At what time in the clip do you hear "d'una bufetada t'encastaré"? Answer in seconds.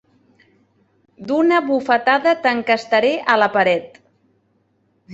1.33-3.15